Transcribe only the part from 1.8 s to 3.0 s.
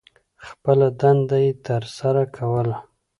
سرہ کوله.